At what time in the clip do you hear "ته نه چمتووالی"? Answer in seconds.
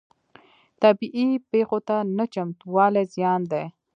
1.87-3.03